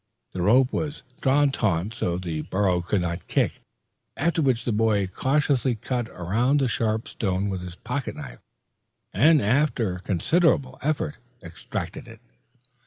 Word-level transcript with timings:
The 0.31 0.41
rope 0.41 0.73
was 0.73 1.03
drawn 1.19 1.49
taut 1.51 1.93
so 1.93 2.13
that 2.13 2.23
the 2.23 2.41
burro 2.41 2.81
could 2.81 3.01
not 3.01 3.27
kick, 3.27 3.61
after 4.17 4.41
which 4.41 4.65
the 4.65 4.71
boy 4.71 5.05
cautiously 5.05 5.75
cut 5.75 6.09
around 6.09 6.59
the 6.59 6.67
sharp 6.67 7.07
stone 7.07 7.49
with 7.49 7.61
his 7.61 7.75
pocket 7.75 8.15
knife, 8.15 8.39
and, 9.13 9.39
after 9.43 9.99
considerable 9.99 10.79
effort, 10.81 11.19
extracted 11.43 12.07
it. 12.07 12.19